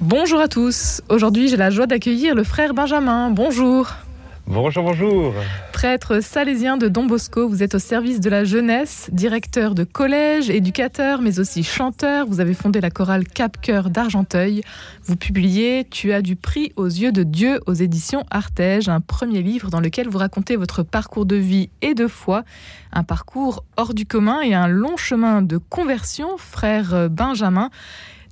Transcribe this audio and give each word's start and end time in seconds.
Bonjour 0.00 0.40
à 0.40 0.48
tous. 0.48 1.02
Aujourd'hui, 1.10 1.48
j'ai 1.48 1.58
la 1.58 1.68
joie 1.68 1.86
d'accueillir 1.86 2.34
le 2.34 2.42
frère 2.42 2.72
Benjamin. 2.72 3.28
Bonjour. 3.28 3.90
Bonjour, 4.46 4.82
bonjour. 4.82 5.34
Prêtre 5.74 6.22
salésien 6.22 6.78
de 6.78 6.88
Don 6.88 7.04
Bosco, 7.04 7.46
vous 7.46 7.62
êtes 7.62 7.74
au 7.74 7.78
service 7.78 8.18
de 8.18 8.30
la 8.30 8.44
jeunesse, 8.44 9.10
directeur 9.12 9.74
de 9.74 9.84
collège, 9.84 10.48
éducateur, 10.48 11.20
mais 11.20 11.38
aussi 11.38 11.62
chanteur. 11.62 12.26
Vous 12.26 12.40
avez 12.40 12.54
fondé 12.54 12.80
la 12.80 12.88
chorale 12.88 13.28
Cap 13.28 13.60
Cœur 13.60 13.90
d'Argenteuil. 13.90 14.62
Vous 15.04 15.16
publiez 15.16 15.86
Tu 15.90 16.14
as 16.14 16.22
du 16.22 16.34
prix 16.34 16.72
aux 16.76 16.86
yeux 16.86 17.12
de 17.12 17.22
Dieu 17.22 17.60
aux 17.66 17.74
éditions 17.74 18.24
Artege, 18.30 18.88
un 18.88 19.02
premier 19.02 19.42
livre 19.42 19.68
dans 19.68 19.80
lequel 19.80 20.08
vous 20.08 20.18
racontez 20.18 20.56
votre 20.56 20.82
parcours 20.82 21.26
de 21.26 21.36
vie 21.36 21.68
et 21.82 21.92
de 21.92 22.06
foi, 22.06 22.44
un 22.94 23.04
parcours 23.04 23.64
hors 23.76 23.92
du 23.92 24.06
commun 24.06 24.40
et 24.40 24.54
un 24.54 24.66
long 24.66 24.96
chemin 24.96 25.42
de 25.42 25.58
conversion, 25.58 26.38
frère 26.38 27.10
Benjamin. 27.10 27.68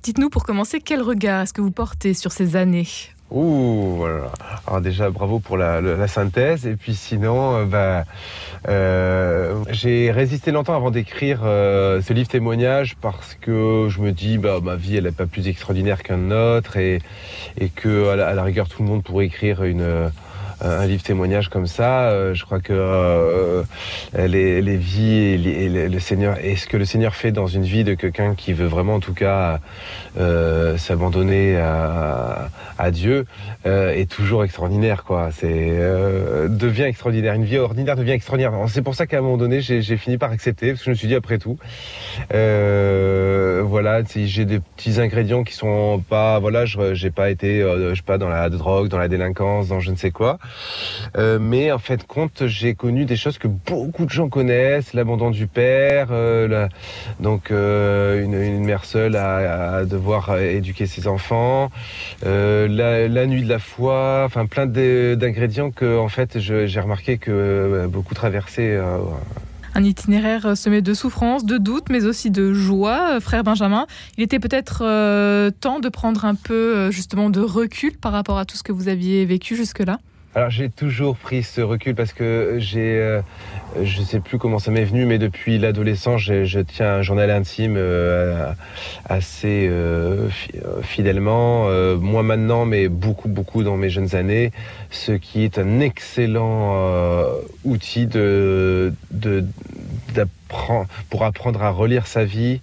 Dites-nous 0.03 0.29
pour 0.29 0.43
commencer, 0.43 0.79
quel 0.79 1.01
regard 1.01 1.41
est-ce 1.41 1.53
que 1.53 1.61
vous 1.61 1.71
portez 1.71 2.13
sur 2.13 2.31
ces 2.31 2.55
années? 2.55 2.87
Ouh, 3.31 3.93
voilà. 3.97 4.31
Alors 4.65 4.81
déjà, 4.81 5.09
bravo 5.11 5.39
pour 5.39 5.57
la, 5.57 6.07
synthèse. 6.07 6.65
Et 6.65 6.75
puis 6.75 6.95
sinon, 6.95 7.57
euh, 7.57 7.65
bah, 7.65 8.05
euh, 8.67 9.63
j'ai 9.69 10.11
résisté 10.11 10.51
longtemps 10.51 10.75
avant 10.75 10.89
d'écrire 10.89 11.41
euh, 11.43 12.01
ce 12.01 12.13
livre 12.13 12.29
témoignage 12.29 12.95
parce 13.01 13.35
que 13.35 13.87
je 13.89 13.99
me 13.99 14.11
dis, 14.11 14.37
bah, 14.39 14.59
ma 14.63 14.75
vie, 14.75 14.95
elle 14.97 15.03
n'est 15.03 15.11
pas 15.11 15.27
plus 15.27 15.47
extraordinaire 15.47 16.01
qu'un 16.01 16.31
autre 16.31 16.77
et, 16.77 17.01
et 17.57 17.69
que 17.69 18.09
à 18.09 18.15
la, 18.15 18.43
rigueur, 18.43 18.67
tout 18.67 18.81
le 18.81 18.89
monde 18.89 19.03
pourrait 19.03 19.25
écrire 19.25 19.63
une 19.63 20.11
un 20.61 20.85
livre 20.85 21.03
témoignage 21.03 21.49
comme 21.49 21.67
ça. 21.67 22.33
je 22.33 22.43
crois 22.43 22.59
que 22.59 23.63
les, 24.17 24.61
les, 24.61 24.77
vies 24.77 25.47
et, 25.47 25.87
le 25.87 25.99
Seigneur 25.99 26.37
et 26.43 26.55
ce 26.55 26.67
que 26.67 26.77
le 26.77 26.85
Seigneur 26.85 27.15
fait 27.15 27.31
dans 27.31 27.47
une 27.47 27.63
vie 27.63 27.83
de 27.83 27.93
quelqu'un 27.93 28.35
qui 28.35 28.53
veut 28.53 28.67
vraiment, 28.67 28.95
en 28.95 28.99
tout 28.99 29.13
cas, 29.13 29.59
s'abandonner 30.77 31.57
à, 31.57 32.49
à 32.79 32.91
Dieu 32.91 33.25
euh, 33.65 33.93
est 33.93 34.09
toujours 34.09 34.43
extraordinaire. 34.43 35.03
quoi. 35.03 35.29
C'est 35.31 35.47
euh, 35.49 36.47
devient 36.47 36.83
extraordinaire. 36.83 37.33
Une 37.33 37.43
vie 37.43 37.57
ordinaire 37.57 37.95
devient 37.95 38.11
extraordinaire. 38.11 38.53
C'est 38.67 38.81
pour 38.81 38.95
ça 38.95 39.05
qu'à 39.05 39.19
un 39.19 39.21
moment 39.21 39.37
donné, 39.37 39.61
j'ai 39.61 39.97
fini 39.97 40.17
par 40.17 40.31
accepter, 40.31 40.69
parce 40.69 40.79
que 40.79 40.85
je 40.85 40.89
me 40.91 40.95
suis 40.95 41.07
dit 41.07 41.15
après 41.15 41.37
tout, 41.37 41.57
euh, 42.33 43.61
voilà, 43.65 44.01
j'ai 44.15 44.45
des 44.45 44.59
petits 44.59 44.99
ingrédients 44.99 45.43
qui 45.43 45.53
sont 45.53 46.01
pas, 46.09 46.39
voilà, 46.39 46.63
j'ai 46.65 47.11
pas 47.11 47.29
été, 47.29 47.59
je 47.61 47.93
sais 47.95 48.01
pas, 48.01 48.17
dans 48.17 48.29
la 48.29 48.49
drogue, 48.49 48.87
dans 48.87 48.97
la 48.97 49.09
délinquance, 49.09 49.67
dans 49.67 49.81
je 49.81 49.91
ne 49.91 49.97
sais 49.97 50.11
quoi. 50.11 50.39
Mais 51.15 51.71
en 51.71 51.79
fait, 51.79 52.05
compte, 52.05 52.47
j'ai 52.47 52.75
connu 52.75 53.05
des 53.05 53.15
choses 53.15 53.37
que 53.37 53.47
beaucoup 53.47 54.05
de 54.05 54.09
gens 54.09 54.29
connaissent, 54.29 54.93
l'abandon 54.93 55.31
du 55.31 55.47
père, 55.47 56.07
donc 57.19 57.51
une, 57.51 58.33
une, 58.33 58.63
mère 58.63 58.85
seule 58.85 59.15
à, 59.15 59.85
devoir 59.85 60.37
éduquer 60.37 60.85
ses 60.85 61.07
enfants, 61.07 61.69
la, 62.23 63.25
nuit 63.25 63.43
de 63.43 63.49
la 63.49 63.59
foi, 63.59 64.23
enfin 64.25 64.45
plein 64.45 64.65
d'ingrédients 64.65 65.71
que 65.71 65.97
en 65.97 66.09
fait 66.09 66.39
j'ai 66.39 66.79
remarqué 66.79 67.17
que 67.17 67.31
euh, 67.31 67.87
beaucoup 67.87 68.13
traversaient. 68.13 68.75
Euh, 68.75 68.97
un 69.75 69.83
itinéraire 69.83 70.57
semé 70.57 70.81
de 70.81 70.93
souffrance, 70.95 71.45
de 71.45 71.57
doute, 71.57 71.89
mais 71.89 72.05
aussi 72.05 72.31
de 72.31 72.53
joie, 72.53 73.11
euh, 73.11 73.19
frère 73.19 73.43
Benjamin. 73.43 73.85
Il 74.17 74.23
était 74.23 74.39
peut-être 74.39 74.79
temps 75.59 75.79
de 75.79 75.89
prendre 75.89 76.25
un 76.25 76.35
peu 76.35 76.89
justement 76.91 77.29
de 77.29 77.41
recul 77.41 77.97
par 77.97 78.11
rapport 78.11 78.37
à 78.37 78.45
tout 78.45 78.57
ce 78.57 78.63
que 78.63 78.71
vous 78.71 78.87
aviez 78.87 79.25
vécu 79.25 79.55
jusque-là. 79.55 79.99
Alors 80.35 80.51
j'ai 80.51 80.69
toujours 80.69 81.17
pris 81.17 81.41
ce 81.41 81.59
recul 81.59 81.95
parce 81.95 82.13
que 82.13 82.57
j'ai, 82.59 82.99
euh, 82.99 83.19
je 83.81 83.99
sais 84.03 84.19
plus 84.19 84.37
comment 84.37 84.59
ça 84.59 84.69
m'est 84.69 84.83
venu, 84.83 85.07
mais 85.07 85.17
depuis 85.17 85.57
l'adolescence, 85.57 86.21
je 86.21 86.59
tiens 86.59 86.97
un 86.97 87.01
journal 87.01 87.31
intime 87.31 87.73
euh, 87.77 88.51
assez 89.05 89.67
euh, 89.67 90.29
fidèlement. 90.83 91.67
moi 91.97 92.21
maintenant, 92.21 92.65
mais 92.65 92.89
beaucoup 92.89 93.27
beaucoup 93.27 93.63
dans 93.63 93.75
mes 93.75 93.89
jeunes 93.89 94.15
années, 94.15 94.51
ce 94.91 95.13
qui 95.13 95.43
est 95.43 95.57
un 95.57 95.79
excellent 95.79 96.75
outil 97.63 98.05
de, 98.05 98.93
de 99.09 99.43
pour 101.09 101.23
apprendre 101.23 101.63
à 101.63 101.69
relire 101.69 102.07
sa 102.07 102.25
vie, 102.25 102.61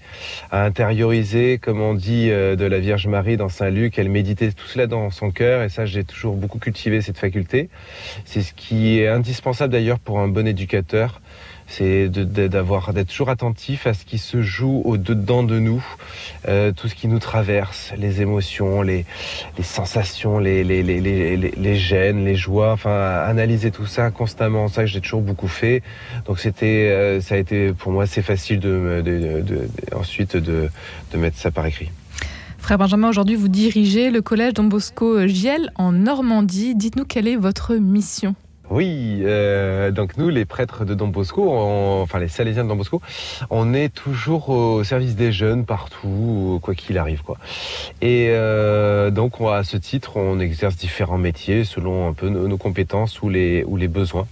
à 0.50 0.64
intérioriser, 0.64 1.58
comme 1.58 1.80
on 1.80 1.94
dit 1.94 2.30
euh, 2.30 2.56
de 2.56 2.64
la 2.64 2.78
Vierge 2.78 3.06
Marie 3.06 3.36
dans 3.36 3.48
Saint 3.48 3.70
Luc, 3.70 3.98
elle 3.98 4.08
méditait 4.08 4.52
tout 4.52 4.66
cela 4.66 4.86
dans 4.86 5.10
son 5.10 5.30
cœur, 5.30 5.62
et 5.62 5.68
ça 5.68 5.86
j'ai 5.86 6.04
toujours 6.04 6.36
beaucoup 6.36 6.58
cultivé 6.58 7.00
cette 7.00 7.18
faculté. 7.18 7.68
C'est 8.24 8.42
ce 8.42 8.52
qui 8.52 8.98
est 8.98 9.08
indispensable 9.08 9.72
d'ailleurs 9.72 9.98
pour 9.98 10.20
un 10.20 10.28
bon 10.28 10.46
éducateur, 10.46 11.20
c'est 11.66 12.09
d'avoir 12.09 12.93
d'être 12.93 13.09
toujours 13.09 13.28
attentif 13.28 13.87
à 13.87 13.94
ce 13.94 14.04
qui 14.04 14.19
se 14.19 14.43
joue 14.43 14.82
au 14.84 14.97
dedans 14.97 15.43
de 15.43 15.59
nous, 15.59 15.84
euh, 16.49 16.72
tout 16.72 16.88
ce 16.88 16.94
qui 16.94 17.09
nous 17.09 17.19
traverse, 17.19 17.93
les 17.97 18.22
émotions, 18.22 18.82
les, 18.82 19.04
sensations, 19.62 20.38
les, 20.38 20.65
les, 20.65 20.82
les, 20.82 21.76
gènes, 21.76 22.25
les 22.25 22.37
joies, 22.37 22.72
enfin 22.72 23.25
analyser 23.26 23.71
tout 23.71 23.87
ça 23.87 24.10
constamment, 24.10 24.69
ça 24.69 24.82
que 24.82 24.88
j'ai 24.88 25.00
toujours 25.00 25.22
beaucoup 25.22 25.49
fait. 25.49 25.82
Donc 26.26 26.38
c'était, 26.38 26.91
euh, 26.91 27.21
ça 27.21 27.34
a 27.34 27.38
été 27.38 27.72
pour 27.72 27.93
moi 27.93 28.05
assez 28.05 28.22
facile 28.22 28.60
de, 28.60 29.03
ensuite 29.94 30.37
de, 30.37 30.71
de 31.12 31.19
mettre 31.19 31.38
ça 31.38 31.50
par 31.50 31.66
écrit. 31.66 31.91
Frère 32.59 32.78
Benjamin, 32.78 33.09
aujourd'hui 33.09 33.37
vous 33.37 33.49
dirigez 33.49 34.10
le 34.10 34.22
collège 34.22 34.55
Don 34.55 34.65
Bosco 34.65 35.26
Giel 35.26 35.71
en 35.76 35.93
Normandie. 35.93 36.75
Dites-nous 36.75 37.05
quelle 37.05 37.28
est 37.28 37.37
votre 37.37 37.75
mission 37.75 38.34
oui, 38.69 39.22
euh, 39.25 39.93
donc 39.93 40.16
nous, 40.16 40.28
les 40.28 40.44
prêtres 40.44 40.84
de 40.84 40.94
Don 40.94 41.09
Bosco, 41.09 41.49
enfin 42.03 42.19
les 42.19 42.28
Salésiens 42.28 42.65
de 42.65 42.69
Don 42.69 42.77
Bosco, 42.77 43.00
on 43.50 43.72
est 43.75 43.94
toujours 43.94 44.49
au 44.49 44.82
service 44.82 45.15
des 45.15 45.31
jeunes 45.31 45.65
partout, 45.65 46.59
quoi 46.62 46.75
qu'il 46.75 46.99
arrive, 46.99 47.22
quoi. 47.22 47.37
Et 48.03 48.28
euh, 48.31 49.10
donc, 49.10 49.34
à 49.41 49.62
ce 49.62 49.76
titre, 49.76 50.16
on 50.16 50.41
exerce 50.41 50.76
différents 50.76 51.19
métiers 51.19 51.65
selon 51.65 52.09
un 52.09 52.12
peu 52.12 52.28
nos, 52.28 52.56
compétences 52.56 53.22
ou 53.22 53.28
les 53.28 53.62
ou 53.65 53.76
les 53.76 53.88
besoins. 53.88 54.26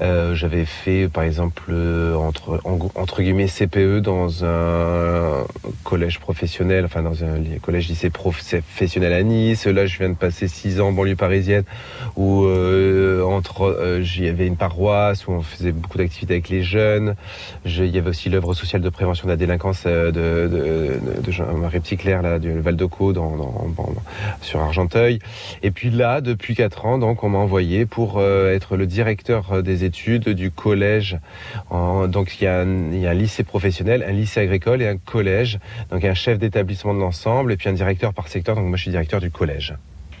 Euh, 0.00 0.34
J'avais 0.34 0.64
fait, 0.64 1.08
par 1.08 1.24
exemple, 1.24 1.72
entre 2.16 2.60
entre 2.94 3.22
guillemets 3.22 3.48
CPE 3.48 3.98
dans 3.98 4.44
un 4.44 5.44
collège 5.88 6.18
professionnel, 6.18 6.84
enfin 6.84 7.00
dans 7.00 7.24
un 7.24 7.40
collège 7.62 7.88
lycée 7.88 8.10
professionnel 8.10 9.14
à 9.14 9.22
Nice. 9.22 9.66
Là, 9.66 9.86
je 9.86 9.96
viens 9.96 10.10
de 10.10 10.16
passer 10.16 10.46
six 10.46 10.82
ans 10.82 10.88
en 10.88 10.92
banlieue 10.92 11.16
parisienne, 11.16 11.64
où 12.14 12.44
euh, 12.44 13.22
entre 13.22 13.62
euh, 13.62 14.04
il 14.18 14.24
y 14.26 14.28
avait 14.28 14.46
une 14.46 14.58
paroisse 14.58 15.26
où 15.26 15.32
on 15.32 15.40
faisait 15.40 15.72
beaucoup 15.72 15.96
d'activités 15.96 16.34
avec 16.34 16.50
les 16.50 16.62
jeunes. 16.62 17.14
il 17.64 17.86
y 17.86 17.96
avait 17.96 18.10
aussi 18.10 18.28
l'œuvre 18.28 18.52
sociale 18.52 18.82
de 18.82 18.90
prévention 18.90 19.28
de 19.28 19.32
la 19.32 19.38
délinquance 19.38 19.84
euh, 19.86 20.10
de, 20.10 20.54
de, 20.54 21.22
de 21.22 21.32
Jean-Marie 21.32 21.80
Petitclerc, 21.80 22.20
là, 22.20 22.38
du 22.38 22.60
Val 22.60 22.76
de 22.76 22.84
Caux, 22.84 23.14
dans, 23.14 23.34
sur 24.42 24.60
Argenteuil. 24.60 25.20
Et 25.62 25.70
puis 25.70 25.88
là, 25.88 26.20
depuis 26.20 26.54
quatre 26.54 26.84
ans, 26.84 26.98
donc, 26.98 27.24
on 27.24 27.30
m'a 27.30 27.38
envoyé 27.38 27.86
pour 27.86 28.18
euh, 28.18 28.54
être 28.54 28.76
le 28.76 28.86
directeur 28.86 29.62
des 29.62 29.84
études 29.84 30.28
du 30.28 30.50
collège. 30.50 31.16
donc, 31.70 32.38
il 32.38 32.44
y, 32.44 32.46
a 32.46 32.60
un, 32.60 32.92
il 32.92 33.00
y 33.00 33.06
a 33.06 33.10
un 33.12 33.14
lycée 33.14 33.42
professionnel, 33.42 34.04
un 34.06 34.12
lycée 34.12 34.40
agricole 34.40 34.82
et 34.82 34.86
un 34.86 34.98
collège. 34.98 35.58
Donc, 35.90 36.04
un 36.04 36.14
chef 36.14 36.38
d'établissement 36.38 36.94
de 36.94 37.00
l'ensemble 37.00 37.52
et 37.52 37.56
puis 37.56 37.68
un 37.68 37.72
directeur 37.72 38.12
par 38.12 38.28
secteur. 38.28 38.56
Donc, 38.56 38.66
moi, 38.66 38.76
je 38.76 38.82
suis 38.82 38.90
directeur 38.90 39.20
du 39.20 39.30
collège. 39.30 39.74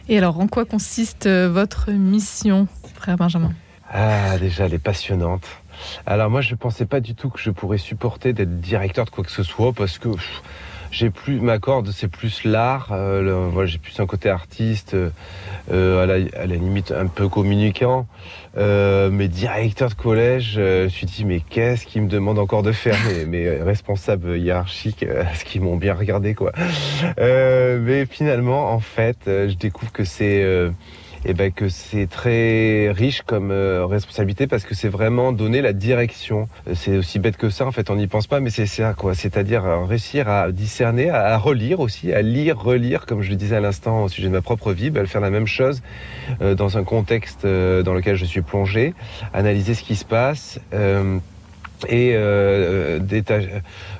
Et 0.08 0.18
alors, 0.18 0.40
en 0.40 0.46
quoi 0.46 0.64
consiste 0.64 1.28
votre 1.28 1.90
mission 1.90 2.66
frère 2.94 3.16
Benjamin? 3.16 3.52
Ah, 3.90 4.38
déjà, 4.38 4.66
elle 4.66 4.74
est 4.74 4.78
passionnante. 4.78 5.46
Alors 6.06 6.30
moi, 6.30 6.40
je 6.40 6.52
ne 6.52 6.56
pensais 6.56 6.86
pas 6.86 7.00
du 7.00 7.14
tout 7.14 7.30
que 7.30 7.38
je 7.38 7.50
pourrais 7.50 7.78
supporter 7.78 8.32
d'être 8.32 8.60
directeur 8.60 9.04
de 9.04 9.10
quoi 9.10 9.24
que 9.24 9.30
ce 9.30 9.42
soit 9.42 9.72
parce 9.72 9.98
que 9.98 10.08
j'ai 10.90 11.10
plus 11.10 11.40
ma 11.40 11.58
corde, 11.58 11.90
c'est 11.90 12.08
plus 12.08 12.44
l'art. 12.44 12.88
Euh, 12.92 13.48
voilà, 13.52 13.66
j'ai 13.66 13.78
plus 13.78 13.98
un 14.00 14.06
côté 14.06 14.28
artiste, 14.28 14.96
euh, 15.72 16.02
à, 16.02 16.06
la, 16.06 16.46
limite 16.46 16.92
un 16.92 17.06
peu 17.06 17.28
communicant. 17.28 18.06
Euh, 18.56 19.10
mais 19.12 19.28
directeur 19.28 19.90
de 19.90 19.94
collège, 19.94 20.52
je 20.54 20.84
me 20.84 20.88
suis 20.88 21.06
dit 21.06 21.24
mais 21.24 21.40
qu'est-ce 21.40 21.86
qu'ils 21.86 22.02
me 22.02 22.08
demandent 22.08 22.38
encore 22.38 22.62
de 22.62 22.72
faire 22.72 22.96
mes, 23.06 23.24
mes 23.26 23.50
responsables 23.62 24.38
hiérarchiques, 24.38 25.04
ce 25.34 25.44
qu'ils 25.44 25.60
m'ont 25.60 25.76
bien 25.76 25.94
regardé 25.94 26.34
quoi. 26.34 26.52
mais 27.18 28.06
finalement, 28.06 28.72
en 28.72 28.80
fait, 28.80 29.18
je 29.26 29.54
découvre 29.54 29.92
que 29.92 30.04
c'est 30.04 30.44
et 31.24 31.30
eh 31.30 31.34
ben 31.34 31.52
que 31.52 31.68
c'est 31.68 32.06
très 32.06 32.92
riche 32.92 33.22
comme 33.22 33.50
euh, 33.50 33.84
responsabilité 33.86 34.46
parce 34.46 34.64
que 34.64 34.74
c'est 34.74 34.88
vraiment 34.88 35.32
donner 35.32 35.62
la 35.62 35.72
direction. 35.72 36.48
C'est 36.74 36.96
aussi 36.96 37.18
bête 37.18 37.36
que 37.36 37.50
ça 37.50 37.66
en 37.66 37.72
fait, 37.72 37.90
on 37.90 37.96
n'y 37.96 38.06
pense 38.06 38.28
pas, 38.28 38.38
mais 38.38 38.50
c'est 38.50 38.66
ça 38.66 38.94
quoi? 38.94 39.14
C'est-à-dire 39.14 39.64
euh, 39.64 39.84
réussir 39.84 40.28
à 40.28 40.52
discerner, 40.52 41.10
à, 41.10 41.36
relire 41.36 41.80
aussi, 41.80 42.12
à 42.12 42.22
lire, 42.22 42.58
relire, 42.58 43.04
comme 43.04 43.22
je 43.22 43.30
le 43.30 43.36
disais 43.36 43.56
à 43.56 43.60
l'instant 43.60 44.04
au 44.04 44.08
sujet 44.08 44.28
de 44.28 44.32
ma 44.32 44.42
propre 44.42 44.72
vie, 44.72 44.90
ben, 44.90 45.06
faire 45.06 45.20
la 45.20 45.30
même 45.30 45.46
chose 45.46 45.82
euh, 46.40 46.54
dans 46.54 46.78
un 46.78 46.84
contexte 46.84 47.44
dans 47.44 47.94
lequel 47.94 48.16
je 48.16 48.24
suis 48.24 48.42
plongé, 48.42 48.94
analyser 49.32 49.74
ce 49.74 49.82
qui 49.82 49.96
se 49.96 50.04
passe 50.04 50.60
et 51.88 52.16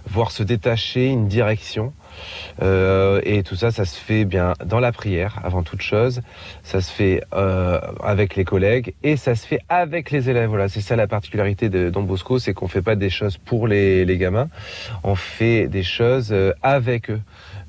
voir 0.06 0.30
se 0.30 0.42
détacher 0.42 1.06
une 1.06 1.28
direction 1.28 1.92
euh, 2.62 3.20
et 3.24 3.42
tout 3.42 3.56
ça, 3.56 3.70
ça 3.70 3.84
se 3.84 3.98
fait 3.98 4.24
bien 4.24 4.54
dans 4.64 4.80
la 4.80 4.92
prière 4.92 5.40
avant 5.44 5.62
toute 5.62 5.82
chose. 5.82 6.22
Ça 6.62 6.80
se 6.80 6.90
fait 6.90 7.22
euh, 7.34 7.80
avec 8.02 8.36
les 8.36 8.44
collègues 8.44 8.94
et 9.02 9.16
ça 9.16 9.34
se 9.34 9.46
fait 9.46 9.60
avec 9.68 10.10
les 10.10 10.30
élèves. 10.30 10.48
Voilà, 10.48 10.68
c'est 10.68 10.80
ça 10.80 10.96
la 10.96 11.06
particularité 11.06 11.68
de 11.68 11.90
Don 11.90 12.02
Bosco, 12.02 12.38
c'est 12.38 12.54
qu'on 12.54 12.68
fait 12.68 12.82
pas 12.82 12.96
des 12.96 13.10
choses 13.10 13.36
pour 13.36 13.68
les, 13.68 14.04
les 14.04 14.18
gamins, 14.18 14.48
on 15.04 15.14
fait 15.14 15.68
des 15.68 15.82
choses 15.82 16.32
euh, 16.32 16.52
avec 16.62 17.10
eux. 17.10 17.20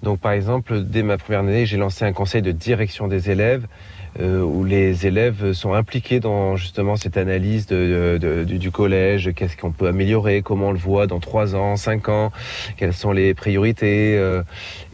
Donc 0.03 0.19
par 0.19 0.31
exemple, 0.31 0.81
dès 0.83 1.03
ma 1.03 1.17
première 1.17 1.41
année, 1.41 1.65
j'ai 1.65 1.77
lancé 1.77 2.05
un 2.05 2.13
conseil 2.13 2.41
de 2.41 2.51
direction 2.51 3.07
des 3.07 3.29
élèves 3.31 3.65
euh, 4.19 4.41
où 4.41 4.63
les 4.63 5.05
élèves 5.05 5.53
sont 5.53 5.73
impliqués 5.73 6.19
dans 6.19 6.55
justement 6.55 6.95
cette 6.95 7.15
analyse 7.15 7.67
de, 7.67 8.17
du 8.43 8.71
collège, 8.71 9.31
qu'est-ce 9.35 9.55
qu'on 9.55 9.71
peut 9.71 9.87
améliorer, 9.87 10.41
comment 10.41 10.69
on 10.69 10.71
le 10.71 10.79
voit 10.79 11.05
dans 11.05 11.19
3 11.19 11.55
ans, 11.55 11.75
5 11.75 12.09
ans, 12.09 12.31
quelles 12.77 12.93
sont 12.93 13.11
les 13.11 13.33
priorités 13.33 14.17
euh, 14.17 14.41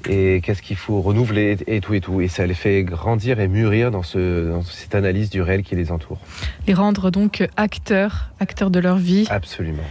et 0.10 0.42
qu'est-ce 0.44 0.62
qu'il 0.62 0.76
faut 0.76 1.02
renouveler 1.02 1.58
et 1.68 1.80
tout 1.80 1.94
et 1.94 2.02
tout. 2.02 2.20
Et 2.20 2.28
ça 2.28 2.46
les 2.46 2.54
fait 2.54 2.84
grandir 2.84 3.40
et 3.40 3.48
mûrir 3.48 3.90
dans, 3.90 4.04
ce, 4.04 4.50
dans 4.50 4.64
cette 4.64 4.96
analyse 4.96 5.30
du 5.30 5.42
réel 5.42 5.64
qui 5.64 5.76
les 5.76 5.92
entoure. 5.92 6.20
Les 6.68 6.74
rendre 6.74 7.10
donc 7.10 7.48
acteurs, 7.56 8.32
acteurs 8.40 8.70
de 8.70 8.80
leur 8.80 8.98
vie. 8.98 9.28
Absolument. 9.30 9.84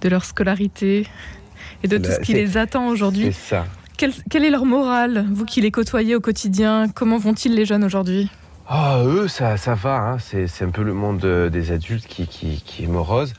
De 0.00 0.08
leur 0.08 0.24
scolarité 0.24 1.06
et 1.82 1.88
de 1.88 1.98
tout 1.98 2.10
ce 2.10 2.20
qui 2.20 2.32
les 2.32 2.56
attend 2.56 2.88
aujourd'hui. 2.88 3.26
C'est 3.26 3.56
ça. 3.56 3.66
Quelle 4.30 4.44
est 4.44 4.50
leur 4.50 4.64
morale, 4.64 5.26
vous 5.30 5.44
qui 5.44 5.60
les 5.60 5.70
côtoyez 5.70 6.14
au 6.14 6.20
quotidien? 6.20 6.88
Comment 6.94 7.18
vont-ils 7.18 7.54
les 7.54 7.64
jeunes 7.64 7.84
aujourd'hui? 7.84 8.30
Ah, 8.68 9.02
eux, 9.04 9.28
ça, 9.28 9.56
ça 9.56 9.74
va. 9.74 9.96
Hein. 9.96 10.18
C'est, 10.18 10.62
un 10.62 10.70
peu 10.70 10.82
le 10.82 10.94
monde 10.94 11.24
des 11.50 11.72
adultes 11.72 12.06
qui, 12.06 12.26
qui, 12.26 12.62
qui 12.64 12.84
est 12.84 12.86
morose. 12.86 13.34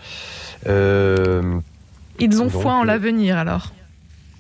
Euh, 0.68 1.60
ils 2.20 2.42
ont 2.42 2.50
foi 2.50 2.74
en 2.74 2.84
euh, 2.84 2.86
l'avenir 2.86 3.38
alors 3.38 3.72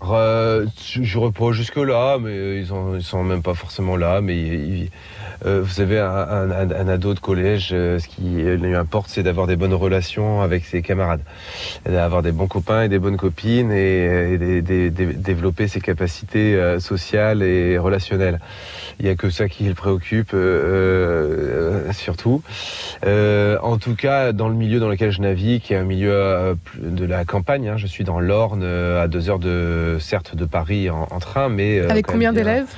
Je 0.03 1.19
reprends 1.19 1.51
jusque-là, 1.51 2.17
mais 2.19 2.57
ils, 2.57 2.73
ont, 2.73 2.99
sont 3.01 3.23
même 3.23 3.43
pas 3.43 3.53
forcément 3.53 3.95
là. 3.95 4.21
Mais 4.21 4.89
euh, 5.45 5.61
vous 5.61 5.69
savez, 5.69 5.99
un, 5.99 6.87
ado 6.87 7.13
de 7.13 7.19
collège, 7.19 7.69
ce 7.69 8.07
qui 8.07 8.43
lui 8.43 8.75
importe, 8.75 9.09
c'est 9.09 9.23
d'avoir 9.23 9.47
des 9.47 9.55
bonnes 9.55 9.73
relations 9.73 10.41
avec 10.41 10.65
ses 10.65 10.81
camarades, 10.81 11.21
d'avoir 11.85 12.23
des 12.23 12.31
bons 12.31 12.47
copains 12.47 12.83
et 12.83 12.89
des 12.89 12.99
bonnes 12.99 13.17
copines 13.17 13.71
et, 13.71 14.61
développer 14.61 15.67
ses 15.67 15.81
capacités 15.81 16.59
sociales 16.79 17.43
et 17.43 17.77
relationnelles. 17.77 18.39
Il 19.01 19.05
n'y 19.05 19.11
a 19.11 19.15
que 19.15 19.31
ça 19.31 19.49
qui 19.49 19.63
le 19.63 19.73
préoccupe, 19.73 20.35
euh, 20.35 21.87
euh, 21.87 21.91
surtout. 21.91 22.43
Euh, 23.03 23.57
en 23.63 23.77
tout 23.77 23.95
cas, 23.95 24.31
dans 24.31 24.47
le 24.47 24.53
milieu 24.53 24.79
dans 24.79 24.89
lequel 24.89 25.11
je 25.11 25.21
navigue, 25.21 25.63
qui 25.63 25.73
est 25.73 25.77
un 25.77 25.83
milieu 25.83 26.55
de 26.77 27.05
la 27.05 27.25
campagne, 27.25 27.69
hein, 27.69 27.77
je 27.77 27.87
suis 27.87 28.03
dans 28.03 28.19
l'Orne, 28.19 28.63
à 28.63 29.07
deux 29.07 29.29
heures 29.29 29.39
de, 29.39 29.90
certes, 29.99 30.35
de 30.35 30.45
Paris 30.45 30.89
en, 30.89 31.19
train, 31.19 31.49
mais... 31.49 31.79
Avec 31.79 32.05
combien 32.05 32.33
d'élèves? 32.33 32.73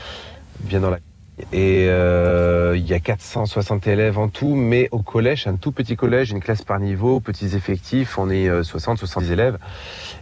Bien 0.60 0.80
dans 0.80 0.90
la 0.90 1.00
et 1.52 1.88
euh, 1.90 2.76
il 2.78 2.88
y 2.88 2.94
a 2.94 3.00
460 3.00 3.88
élèves 3.88 4.20
en 4.20 4.28
tout, 4.28 4.56
mais 4.56 4.88
au 4.92 5.00
collège, 5.00 5.48
un 5.48 5.56
tout 5.56 5.72
petit 5.72 5.96
collège, 5.96 6.32
une 6.32 6.40
classe 6.40 6.62
par 6.62 6.80
niveau, 6.80 7.20
petits 7.20 7.56
effectifs, 7.56 8.18
on 8.18 8.30
est 8.30 8.48
60, 8.64 8.98
euh, 8.98 9.00
70 9.00 9.32
élèves. 9.32 9.58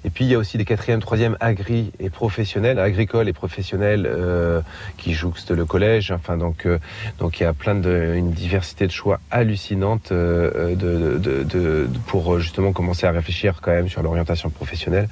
Et 0.03 0.09
puis 0.09 0.25
il 0.25 0.31
y 0.31 0.35
a 0.35 0.37
aussi 0.37 0.57
des 0.57 0.65
quatrièmes, 0.65 0.99
troisième 0.99 1.37
agri 1.39 1.91
et 1.99 2.09
professionnels, 2.09 2.79
agricoles 2.79 3.29
et 3.29 3.33
professionnels 3.33 4.07
euh, 4.07 4.61
qui 4.97 5.13
jouxtent 5.13 5.51
le 5.51 5.65
collège. 5.65 6.11
Enfin 6.11 6.37
donc 6.37 6.65
euh, 6.65 6.79
donc 7.19 7.39
il 7.39 7.43
y 7.43 7.45
a 7.45 7.53
plein 7.53 7.75
de 7.75 8.13
une 8.15 8.31
diversité 8.31 8.87
de 8.87 8.91
choix 8.91 9.19
hallucinante 9.29 10.11
euh, 10.11 10.75
de, 10.75 11.17
de, 11.19 11.43
de, 11.43 11.89
pour 12.07 12.39
justement 12.39 12.71
commencer 12.73 13.05
à 13.05 13.11
réfléchir 13.11 13.59
quand 13.61 13.71
même 13.71 13.89
sur 13.89 14.01
l'orientation 14.01 14.49
professionnelle, 14.49 15.07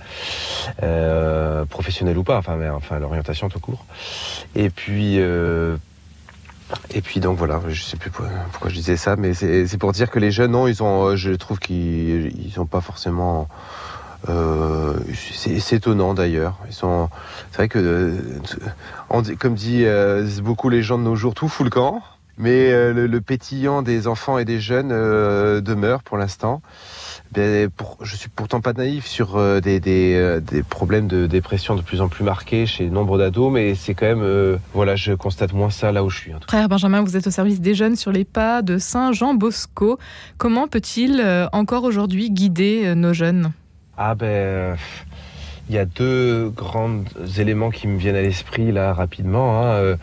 professionnelle 1.69 2.17
ou 2.17 2.23
pas, 2.23 2.37
enfin 2.37 2.55
mais 2.55 2.69
enfin 2.69 2.99
l'orientation 2.99 3.49
tout 3.49 3.59
court. 3.59 3.85
Et 4.55 4.69
puis 4.69 5.19
et 6.91 7.01
puis 7.01 7.19
donc 7.19 7.37
voilà, 7.37 7.61
je 7.67 7.83
sais 7.83 7.97
plus 7.97 8.11
pourquoi 8.11 8.69
je 8.69 8.75
disais 8.75 8.97
ça, 8.97 9.15
mais 9.15 9.33
c'est 9.33 9.77
pour 9.77 9.91
dire 9.91 10.09
que 10.09 10.19
les 10.19 10.31
jeunes, 10.31 10.51
non, 10.51 10.67
ils 10.67 10.83
ont, 10.83 11.15
je 11.15 11.31
trouve 11.31 11.59
qu'ils 11.59 12.53
n'ont 12.57 12.65
pas 12.65 12.81
forcément. 12.81 13.47
Euh, 14.27 14.95
c'est 15.13 15.77
étonnant 15.77 16.13
d'ailleurs. 16.13 16.57
Ils 16.67 16.73
sont, 16.73 17.09
c'est 17.51 17.57
vrai 17.57 17.69
que, 17.69 17.79
euh, 17.79 19.35
comme 19.39 19.55
dit 19.55 19.85
euh, 19.85 20.27
beaucoup 20.41 20.69
les 20.69 20.81
gens 20.81 20.97
de 20.97 21.03
nos 21.03 21.15
jours, 21.15 21.33
tout 21.33 21.47
fout 21.47 21.63
le 21.63 21.69
camp. 21.69 22.03
Mais 22.39 22.71
le, 22.93 23.21
pétillant 23.21 23.81
des 23.81 24.07
enfants 24.07 24.37
et 24.37 24.45
des 24.45 24.59
jeunes 24.59 24.89
demeure 24.89 26.03
pour 26.03 26.17
l'instant. 26.17 26.61
Ben, 27.31 27.69
pour, 27.69 27.97
je 28.01 28.15
suis 28.15 28.29
pourtant 28.29 28.59
pas 28.59 28.73
naïf 28.73 29.05
sur 29.05 29.37
euh, 29.37 29.59
des, 29.59 29.79
des, 29.79 30.15
euh, 30.15 30.39
des, 30.39 30.63
problèmes 30.63 31.07
de 31.07 31.27
dépression 31.27 31.75
de 31.75 31.81
plus 31.81 32.01
en 32.01 32.07
plus 32.07 32.23
marqués 32.23 32.65
chez 32.65 32.89
nombre 32.89 33.19
d'ados, 33.19 33.53
mais 33.53 33.75
c'est 33.75 33.93
quand 33.93 34.07
même, 34.07 34.23
euh, 34.23 34.57
voilà, 34.73 34.95
je 34.95 35.13
constate 35.13 35.53
moins 35.53 35.69
ça 35.69 35.91
là 35.91 36.03
où 36.03 36.09
je 36.09 36.17
suis. 36.17 36.31
Frère 36.47 36.67
Benjamin, 36.67 37.03
vous 37.03 37.15
êtes 37.15 37.27
au 37.27 37.31
service 37.31 37.61
des 37.61 37.75
jeunes 37.75 37.95
sur 37.95 38.11
les 38.11 38.25
pas 38.25 38.63
de 38.63 38.79
Saint-Jean 38.79 39.35
Bosco. 39.35 39.99
Comment 40.39 40.67
peut-il 40.67 41.23
encore 41.51 41.83
aujourd'hui 41.83 42.31
guider 42.31 42.95
nos 42.95 43.13
jeunes? 43.13 43.51
Ah 43.95 44.15
ben. 44.15 44.75
Il 45.69 45.75
y 45.75 45.77
a 45.77 45.85
deux 45.85 46.49
grands 46.49 47.03
éléments 47.37 47.69
qui 47.69 47.87
me 47.87 47.97
viennent 47.97 48.15
à 48.15 48.21
l'esprit 48.21 48.71
là 48.71 48.93
rapidement. 48.93 49.63
Hein. 49.63 49.95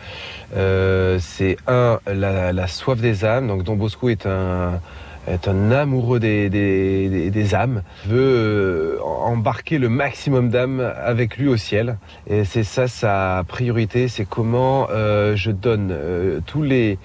c'est 1.19 1.57
un, 1.67 1.99
la, 2.07 2.53
la, 2.53 2.67
soif 2.69 3.01
des 3.01 3.25
âmes. 3.25 3.49
Donc 3.49 3.65
Don 3.65 3.75
Bosco 3.75 4.09
est 4.09 4.27
un, 4.27 4.81
est 5.27 5.49
un 5.49 5.71
amoureux 5.71 6.21
des, 6.21 6.49
des, 6.49 7.31
des, 7.31 7.55
âmes, 7.55 7.83
veut 8.07 8.19
euh, 8.19 8.99
embarquer 9.03 9.79
le 9.79 9.89
maximum 9.89 10.51
d'âmes 10.51 10.81
avec 10.81 11.37
lui 11.37 11.49
au 11.49 11.57
ciel. 11.57 11.99
Et 12.27 12.45
c'est 12.45 12.65
ça 12.65 12.89
sa 12.89 13.45
priorité, 13.47 14.09
c'est 14.09 14.25
comment 14.25 14.89
euh, 14.91 15.35
je 15.37 15.51
donne 15.51 15.91
euh, 15.93 16.41
tous 16.47 16.63
les, 16.63 16.99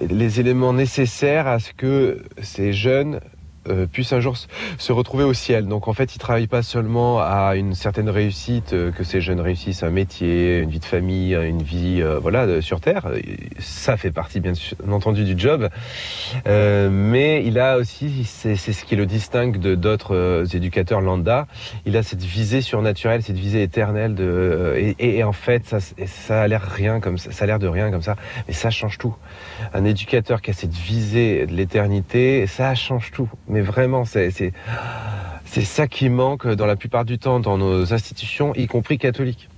les 0.00 0.40
éléments 0.40 0.72
nécessaires 0.72 1.46
à 1.46 1.58
ce 1.58 1.72
que 1.72 2.24
ces 2.42 2.72
jeunes 2.72 3.20
euh, 3.68 3.86
puisse 3.86 4.12
un 4.12 4.20
jour 4.20 4.36
se 4.78 4.92
retrouver 4.92 5.24
au 5.24 5.34
ciel. 5.34 5.66
Donc 5.66 5.88
en 5.88 5.92
fait, 5.92 6.14
il 6.14 6.18
travaille 6.18 6.46
pas 6.46 6.62
seulement 6.62 7.20
à 7.20 7.54
une 7.56 7.74
certaine 7.74 8.08
réussite, 8.08 8.72
euh, 8.72 8.90
que 8.90 9.04
ces 9.04 9.20
jeunes 9.20 9.40
réussissent 9.40 9.82
un 9.82 9.90
métier, 9.90 10.58
une 10.58 10.70
vie 10.70 10.78
de 10.80 10.84
famille, 10.84 11.34
une 11.34 11.62
vie 11.62 12.00
euh, 12.00 12.18
voilà 12.18 12.60
sur 12.62 12.80
terre. 12.80 13.08
Ça 13.58 13.96
fait 13.96 14.10
partie 14.10 14.40
bien 14.40 14.52
entendu 14.90 15.24
du 15.24 15.38
job, 15.38 15.68
mais 16.46 17.44
il 17.44 17.58
a 17.58 17.76
aussi, 17.78 18.24
c'est 18.24 18.56
ce 18.56 18.84
qui 18.84 18.96
le 18.96 19.06
distingue 19.06 19.58
de 19.58 19.74
d'autres 19.74 20.44
éducateurs 20.54 21.00
lambda. 21.00 21.46
Il 21.84 21.96
a 21.96 22.02
cette 22.02 22.22
visée 22.22 22.60
surnaturelle, 22.60 23.22
cette 23.22 23.38
visée 23.38 23.62
éternelle 23.62 24.14
de 24.14 24.94
et, 24.98 25.22
en 25.24 25.32
fait 25.32 25.66
ça, 25.66 25.78
ça 25.80 26.42
a 26.42 26.48
l'air 26.48 26.62
rien 26.62 27.00
comme 27.00 27.18
ça, 27.18 27.32
ça 27.32 27.44
a 27.44 27.46
l'air 27.46 27.58
de 27.58 27.66
rien 27.68 27.90
comme 27.90 28.02
ça, 28.02 28.16
mais 28.46 28.54
ça 28.54 28.70
change 28.70 28.98
tout. 28.98 29.14
Un 29.74 29.84
éducateur 29.84 30.42
qui 30.42 30.50
a 30.50 30.54
cette 30.54 30.74
visée 30.74 31.46
de 31.46 31.52
l'éternité, 31.52 32.46
ça 32.46 32.74
change 32.74 33.10
tout. 33.10 33.28
Mais 33.58 33.64
vraiment, 33.64 34.04
c'est 34.04 34.52
ça 35.64 35.88
qui 35.88 36.08
manque 36.08 36.46
dans 36.46 36.66
la 36.66 36.76
plupart 36.76 37.04
du 37.04 37.18
temps 37.18 37.40
dans 37.40 37.58
nos 37.58 37.92
institutions, 37.92 38.54
y 38.54 38.68
compris 38.68 38.98
catholiques. 38.98 39.48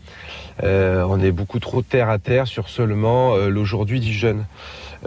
Euh, 0.62 1.04
on 1.08 1.20
est 1.20 1.32
beaucoup 1.32 1.58
trop 1.58 1.82
terre 1.82 2.10
à 2.10 2.18
terre 2.18 2.46
sur 2.46 2.68
seulement 2.68 3.34
euh, 3.34 3.48
l'aujourd'hui 3.48 4.00
du 4.00 4.12
jeune. 4.12 4.44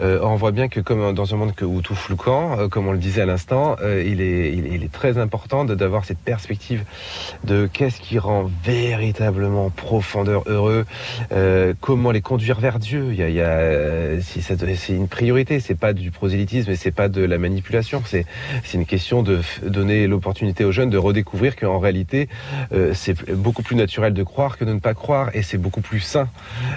Euh, 0.00 0.18
on 0.22 0.34
voit 0.34 0.50
bien 0.50 0.68
que 0.68 0.80
comme 0.80 1.14
dans 1.14 1.34
un 1.34 1.36
monde 1.36 1.52
où 1.62 1.80
tout 1.80 1.94
flouquant, 1.94 2.58
euh, 2.58 2.68
comme 2.68 2.88
on 2.88 2.92
le 2.92 2.98
disait 2.98 3.22
à 3.22 3.26
l'instant, 3.26 3.76
euh, 3.80 4.02
il, 4.04 4.20
est, 4.20 4.52
il, 4.52 4.82
est 4.82 4.92
très 4.92 5.18
important 5.18 5.64
d'avoir 5.64 6.04
cette 6.04 6.18
perspective 6.18 6.84
de 7.44 7.68
qu'est-ce 7.72 8.00
qui 8.00 8.18
rend 8.18 8.50
véritablement 8.64 9.70
profondeur 9.70 10.42
heureux, 10.46 10.84
comment 11.80 12.10
les 12.10 12.20
conduire 12.20 12.60
vers 12.60 12.78
Dieu. 12.78 13.08
Il 13.10 13.16
y 13.16 13.22
a, 13.22 13.28
y 13.28 13.40
a 13.40 14.20
c'est 14.20 14.92
une 14.92 15.08
priorité, 15.08 15.60
c'est 15.60 15.74
pas 15.74 15.92
du 15.92 16.10
prosélytisme 16.10 16.70
et 16.70 16.76
c'est 16.76 16.90
pas 16.90 17.08
de 17.08 17.22
la 17.22 17.38
manipulation. 17.38 18.02
C'est 18.06 18.26
une 18.74 18.86
question 18.86 19.22
de 19.22 19.40
donner 19.64 20.06
l'opportunité 20.06 20.64
aux 20.64 20.72
jeunes 20.72 20.90
de 20.90 20.98
redécouvrir 20.98 21.56
qu'en 21.56 21.78
réalité 21.78 22.28
c'est 22.92 23.30
beaucoup 23.32 23.62
plus 23.62 23.76
naturel 23.76 24.12
de 24.12 24.22
croire 24.22 24.58
que 24.58 24.64
de 24.64 24.72
ne 24.72 24.80
pas 24.80 24.94
croire 24.94 25.30
c'est 25.44 25.58
beaucoup 25.58 25.80
plus 25.80 26.00
sain, 26.00 26.28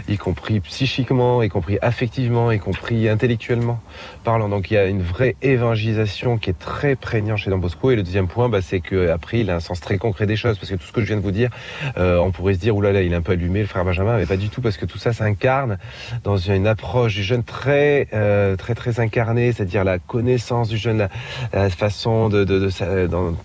y 0.07 0.17
compris 0.17 0.59
psychiquement, 0.59 1.41
y 1.41 1.49
compris 1.49 1.77
affectivement, 1.81 2.51
y 2.51 2.59
compris 2.59 3.09
intellectuellement 3.09 3.79
parlant. 4.23 4.49
Donc 4.49 4.71
il 4.71 4.75
y 4.75 4.77
a 4.77 4.85
une 4.85 5.01
vraie 5.01 5.35
évangélisation 5.41 6.37
qui 6.37 6.49
est 6.49 6.59
très 6.59 6.95
prégnante 6.95 7.37
chez 7.37 7.49
Don 7.49 7.57
Bosco. 7.57 7.91
Et 7.91 7.95
le 7.95 8.03
deuxième 8.03 8.27
point, 8.27 8.49
bah, 8.49 8.61
c'est 8.61 8.79
qu'après, 8.79 9.39
il 9.39 9.49
a 9.49 9.55
un 9.55 9.59
sens 9.59 9.79
très 9.79 9.97
concret 9.97 10.25
des 10.25 10.35
choses. 10.35 10.57
Parce 10.57 10.69
que 10.69 10.75
tout 10.75 10.85
ce 10.85 10.91
que 10.91 11.01
je 11.01 11.07
viens 11.07 11.17
de 11.17 11.21
vous 11.21 11.31
dire, 11.31 11.49
euh, 11.97 12.17
on 12.19 12.31
pourrait 12.31 12.53
se 12.53 12.59
dire, 12.59 12.75
oulala, 12.75 13.01
il 13.01 13.13
est 13.13 13.15
un 13.15 13.21
peu 13.21 13.33
allumé, 13.33 13.61
le 13.61 13.67
frère 13.67 13.85
Benjamin, 13.85 14.17
mais 14.17 14.25
pas 14.25 14.37
du 14.37 14.49
tout, 14.49 14.61
parce 14.61 14.77
que 14.77 14.85
tout 14.85 14.97
ça 14.97 15.13
s'incarne 15.13 15.77
dans 16.23 16.37
une 16.37 16.67
approche 16.67 17.15
du 17.15 17.23
jeune 17.23 17.43
très, 17.43 18.07
euh, 18.13 18.55
très, 18.55 18.75
très 18.75 18.99
incarnée, 18.99 19.51
c'est-à-dire 19.53 19.83
la 19.83 19.99
connaissance 19.99 20.69
du 20.69 20.77
jeune, 20.77 21.07
la, 21.53 21.69
façon 21.69 22.29
de, 22.29 22.43
de, 22.43 22.69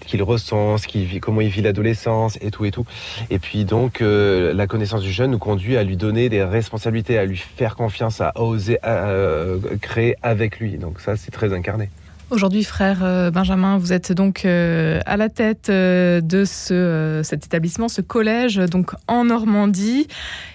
qu'il 0.06 0.22
ressent, 0.22 0.78
ce 0.78 0.86
vit, 0.98 1.20
comment 1.20 1.40
il 1.40 1.48
vit 1.48 1.62
l'adolescence 1.62 2.38
et 2.40 2.50
tout 2.50 2.64
et 2.64 2.70
tout. 2.70 2.86
Et 3.30 3.38
puis 3.38 3.64
donc, 3.64 4.00
euh, 4.00 4.52
la 4.54 4.66
connaissance 4.66 5.02
du 5.02 5.11
jeune 5.12 5.30
nous 5.30 5.38
conduit 5.38 5.76
à 5.76 5.84
lui 5.84 5.96
donner 5.96 6.28
des 6.28 6.42
responsabilités, 6.42 7.18
à 7.18 7.24
lui 7.24 7.36
faire 7.36 7.76
confiance, 7.76 8.20
à 8.20 8.32
oser, 8.36 8.78
euh, 8.84 9.58
créé 9.80 10.16
avec 10.22 10.58
lui. 10.58 10.78
Donc 10.78 11.00
ça, 11.00 11.16
c'est 11.16 11.30
très 11.30 11.52
incarné. 11.52 11.90
Aujourd'hui, 12.30 12.64
frère 12.64 13.04
euh, 13.04 13.30
Benjamin, 13.30 13.76
vous 13.76 13.92
êtes 13.92 14.10
donc 14.10 14.46
euh, 14.46 15.00
à 15.04 15.18
la 15.18 15.28
tête 15.28 15.70
de 15.70 16.44
ce, 16.46 17.20
cet 17.22 17.44
établissement, 17.44 17.88
ce 17.88 18.00
collège, 18.00 18.56
donc 18.56 18.92
en 19.06 19.24
Normandie. 19.24 20.08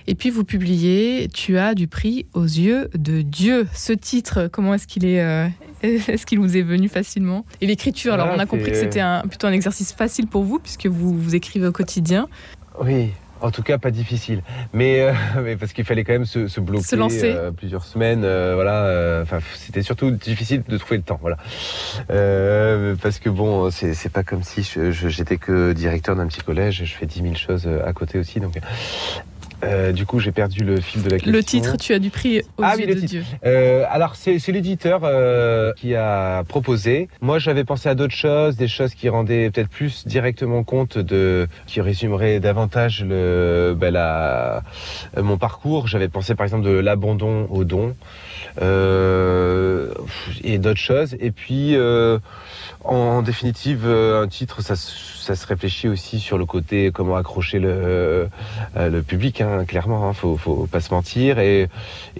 Et 0.07 0.15
puis 0.15 0.31
vous 0.31 0.43
publiez 0.43 1.29
Tu 1.31 1.59
as 1.59 1.75
du 1.75 1.87
prix 1.87 2.25
aux 2.33 2.43
yeux 2.43 2.89
de 2.95 3.21
Dieu. 3.21 3.67
Ce 3.73 3.93
titre, 3.93 4.49
comment 4.51 4.73
est-ce 4.73 4.87
qu'il 4.87 5.05
est, 5.05 5.51
est-ce 5.83 6.25
qu'il 6.25 6.39
vous 6.39 6.57
est 6.57 6.63
venu 6.63 6.89
facilement? 6.89 7.45
Et 7.61 7.67
l'écriture, 7.67 8.15
alors 8.15 8.29
on 8.35 8.39
a 8.39 8.47
compris 8.47 8.71
que 8.71 8.77
c'était 8.77 9.01
un, 9.01 9.21
plutôt 9.21 9.45
un 9.45 9.53
exercice 9.53 9.93
facile 9.93 10.25
pour 10.25 10.43
vous 10.43 10.57
puisque 10.57 10.87
vous 10.87 11.15
vous 11.15 11.35
écrivez 11.35 11.67
au 11.67 11.71
quotidien. 11.71 12.27
Oui, 12.83 13.11
En 13.41 13.51
tout 13.51 13.61
cas, 13.63 13.77
pas 13.77 13.91
difficile. 13.91 14.41
Mais, 14.73 15.01
euh, 15.01 15.13
mais 15.43 15.55
parce 15.57 15.73
qu'il 15.73 15.85
fallait 15.85 16.03
quand 16.03 16.13
même 16.13 16.25
se, 16.25 16.47
se 16.47 16.59
bloquer 16.59 16.83
Se 16.83 16.95
lancer. 16.95 17.31
euh, 17.31 17.51
plusieurs 17.51 17.83
semaines. 17.85 18.23
euh, 18.23 18.53
voilà. 18.55 18.83
euh, 18.85 19.23
Enfin, 19.23 19.39
c'était 19.55 19.81
surtout 19.83 20.11
difficile 20.11 20.63
de 20.67 20.77
trouver 20.77 20.97
le 20.97 21.03
temps. 21.03 21.19
Voilà. 21.21 21.37
Euh, 22.09 22.95
parce 23.01 23.19
que 23.19 23.29
bon, 23.29 23.69
c'est 23.71 24.11
pas 24.11 24.23
comme 24.23 24.43
si 24.43 24.63
j'étais 24.91 25.37
que 25.37 25.73
directeur 25.73 26.15
d'un 26.15 26.27
petit 26.27 26.41
collège. 26.41 26.83
Je 26.85 26.93
fais 26.95 27.05
10 27.05 27.21
000 27.21 27.35
choses 27.35 27.67
à 27.85 27.93
côté 27.93 28.19
aussi. 28.19 28.39
Donc, 28.39 28.55
euh, 29.63 29.91
du 29.91 30.05
coup, 30.05 30.19
j'ai 30.19 30.31
perdu 30.31 30.63
le 30.63 30.79
fil 30.79 31.01
de 31.03 31.09
la 31.09 31.17
question. 31.17 31.31
Le 31.31 31.43
titre, 31.43 31.77
tu 31.77 31.93
as 31.93 31.99
du 31.99 32.09
prix 32.09 32.39
aux 32.57 32.63
Ah 32.63 32.73
yeux 32.75 32.81
oui, 32.81 32.85
le 32.87 32.95
de 32.95 32.99
titre. 32.99 33.11
Dieu. 33.11 33.23
Euh, 33.45 33.85
alors 33.89 34.15
c'est 34.15 34.37
l'éditeur 34.51 35.01
euh, 35.03 35.73
qui 35.73 35.95
a 35.95 36.43
proposé. 36.47 37.09
Moi 37.21 37.39
j'avais 37.39 37.63
pensé 37.63 37.89
à 37.89 37.95
d'autres 37.95 38.13
choses, 38.15 38.55
des 38.55 38.67
choses 38.67 38.93
qui 38.93 39.09
rendaient 39.09 39.49
peut-être 39.49 39.69
plus 39.69 40.05
directement 40.07 40.63
compte 40.63 40.97
de, 40.97 41.47
qui 41.65 41.81
résumeraient 41.81 42.39
davantage 42.39 43.03
le, 43.03 43.75
ben, 43.77 43.91
la, 43.93 44.61
mon 45.21 45.37
parcours. 45.37 45.87
J'avais 45.87 46.07
pensé 46.07 46.35
par 46.35 46.45
exemple 46.45 46.65
de 46.65 46.71
l'abandon 46.77 47.47
au 47.49 47.63
don 47.63 47.95
euh, 48.61 49.93
et 50.43 50.57
d'autres 50.59 50.79
choses. 50.79 51.15
Et 51.19 51.31
puis 51.31 51.75
euh, 51.75 52.19
en 52.83 53.21
définitive 53.21 53.87
un 53.87 54.27
titre 54.27 54.61
ça, 54.61 54.75
se- 54.75 55.16
ça 55.27 55.35
se 55.35 55.45
réfléchit 55.45 55.89
aussi 55.89 56.21
sur 56.21 56.37
le 56.37 56.45
côté 56.45 56.91
comment 56.93 57.17
accrocher 57.17 57.59
le, 57.59 58.29
euh, 58.77 59.01
public 59.01 59.41
hein, 59.41 59.65
clairement. 59.65 60.07
Hein, 60.07 60.13
faut, 60.13 60.37
faut 60.37 60.67
pas 60.71 60.79
se 60.79 60.93
mentir 60.93 61.37
et 61.39 61.67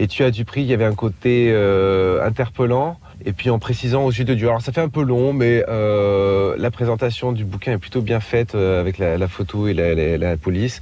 tu 0.10 0.24
as 0.24 0.32
du 0.32 0.44
prix, 0.44 0.62
il 0.62 0.68
y 0.68 0.74
avait 0.74 0.86
un 0.86 0.96
côté 0.96 1.50
euh, 1.52 2.26
interpellant. 2.26 3.00
Et 3.26 3.34
puis 3.34 3.50
en 3.50 3.58
précisant 3.58 4.06
aux 4.06 4.12
yeux 4.12 4.26
de 4.26 4.36
Dieu. 4.36 4.48
Alors 4.48 4.62
ça 4.62 4.72
fait 4.72 4.82
un 4.82 4.90
peu 4.90 5.02
long, 5.02 5.34
mais 5.34 5.64
euh, 5.68 6.54
la 6.60 6.70
présentation 6.70 7.32
du 7.32 7.46
bouquin 7.46 7.74
est 7.74 7.78
plutôt 7.80 8.02
bien 8.02 8.20
faite 8.20 8.54
avec 8.54 9.00
la, 9.00 9.28
photo 9.28 9.68
et 9.68 9.74
la, 9.74 10.38
police. 10.38 10.82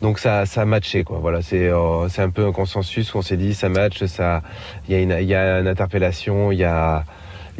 Donc 0.00 0.20
ça, 0.20 0.46
ça 0.46 0.62
a 0.62 0.64
matché 0.64 1.02
quoi. 1.02 1.18
Voilà, 1.18 1.42
c'est 1.42 1.70
un 1.70 2.30
peu 2.30 2.46
un 2.46 2.52
consensus 2.52 3.12
où 3.14 3.18
on 3.18 3.22
s'est 3.22 3.36
dit 3.36 3.52
ça 3.52 3.68
match, 3.68 4.04
ça, 4.04 4.42
il 4.88 4.94
y 4.94 5.34
a 5.34 5.58
une 5.58 5.66
interpellation, 5.66 6.52
il 6.52 6.58
y 6.58 6.64
a 6.64 7.04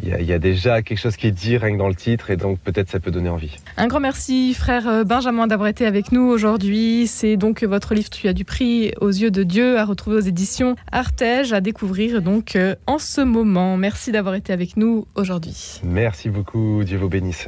il 0.01 0.09
y, 0.09 0.13
a, 0.13 0.19
il 0.19 0.25
y 0.25 0.33
a 0.33 0.39
déjà 0.39 0.81
quelque 0.81 0.97
chose 0.97 1.15
qui 1.15 1.27
est 1.27 1.31
dit 1.31 1.57
rien 1.57 1.73
que 1.73 1.77
dans 1.77 1.87
le 1.87 1.95
titre 1.95 2.31
et 2.31 2.37
donc 2.37 2.59
peut-être 2.59 2.89
ça 2.89 2.99
peut 2.99 3.11
donner 3.11 3.29
envie. 3.29 3.57
Un 3.77 3.87
grand 3.87 3.99
merci, 3.99 4.53
frère 4.53 4.87
euh, 4.87 5.03
Benjamin, 5.03 5.47
d'avoir 5.47 5.69
été 5.69 5.85
avec 5.85 6.11
nous 6.11 6.23
aujourd'hui. 6.23 7.07
C'est 7.07 7.37
donc 7.37 7.63
votre 7.63 7.93
livre 7.93 8.09
Tu 8.09 8.27
as 8.27 8.33
du 8.33 8.45
prix 8.45 8.93
aux 9.01 9.09
yeux 9.09 9.31
de 9.31 9.43
Dieu 9.43 9.77
à 9.77 9.85
retrouver 9.85 10.17
aux 10.17 10.21
éditions 10.21 10.75
Artege, 10.91 11.53
à 11.53 11.61
découvrir 11.61 12.21
donc 12.21 12.55
euh, 12.55 12.75
en 12.87 12.99
ce 12.99 13.21
moment. 13.21 13.77
Merci 13.77 14.11
d'avoir 14.11 14.35
été 14.35 14.53
avec 14.53 14.77
nous 14.77 15.05
aujourd'hui. 15.15 15.79
Merci 15.83 16.29
beaucoup, 16.29 16.83
Dieu 16.83 16.97
vous 16.97 17.09
bénisse. 17.09 17.41